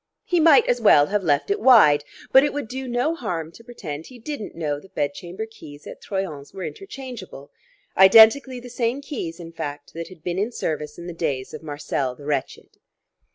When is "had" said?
10.07-10.23